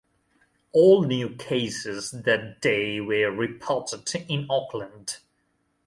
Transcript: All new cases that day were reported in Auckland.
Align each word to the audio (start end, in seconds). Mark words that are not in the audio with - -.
All 0.71 1.03
new 1.03 1.35
cases 1.35 2.09
that 2.09 2.59
day 2.59 2.99
were 3.01 3.29
reported 3.29 4.11
in 4.27 4.47
Auckland. 4.49 5.17